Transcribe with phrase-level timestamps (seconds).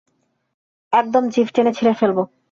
[0.93, 2.23] একদম জিভ টেনে ছিঁড়ে ফেলবো!